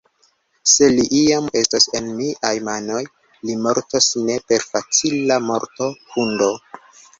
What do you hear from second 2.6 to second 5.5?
manoj, li mortos ne per facila